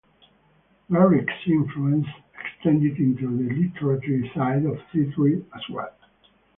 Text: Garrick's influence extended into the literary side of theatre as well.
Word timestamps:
Garrick's 0.91 1.31
influence 1.45 2.07
extended 2.33 2.97
into 2.97 3.21
the 3.21 3.53
literary 3.53 4.31
side 4.33 4.65
of 4.65 4.79
theatre 4.91 5.45
as 5.53 5.69
well. 5.69 5.95